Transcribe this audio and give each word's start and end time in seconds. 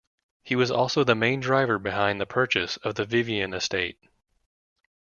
He 0.41 0.55
was 0.55 0.71
also 0.71 1.03
the 1.03 1.13
main 1.13 1.41
driver 1.41 1.77
behind 1.77 2.19
the 2.19 2.25
purchase 2.25 2.77
of 2.77 2.95
the 2.95 3.05
Vivian 3.05 3.53
estate. 3.53 3.99